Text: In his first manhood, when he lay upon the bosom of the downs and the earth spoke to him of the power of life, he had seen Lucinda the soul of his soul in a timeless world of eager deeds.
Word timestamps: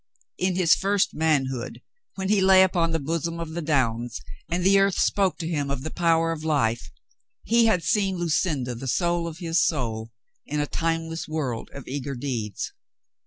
In 0.39 0.55
his 0.55 0.73
first 0.73 1.13
manhood, 1.13 1.79
when 2.15 2.27
he 2.29 2.41
lay 2.41 2.63
upon 2.63 2.89
the 2.89 2.97
bosom 2.99 3.39
of 3.39 3.51
the 3.51 3.61
downs 3.61 4.19
and 4.49 4.63
the 4.63 4.79
earth 4.79 4.97
spoke 4.97 5.37
to 5.37 5.47
him 5.47 5.69
of 5.69 5.83
the 5.83 5.91
power 5.91 6.31
of 6.31 6.43
life, 6.43 6.89
he 7.43 7.67
had 7.67 7.83
seen 7.83 8.17
Lucinda 8.17 8.73
the 8.73 8.87
soul 8.87 9.27
of 9.27 9.37
his 9.37 9.63
soul 9.63 10.09
in 10.47 10.59
a 10.59 10.65
timeless 10.65 11.27
world 11.27 11.69
of 11.71 11.87
eager 11.87 12.15
deeds. 12.15 12.73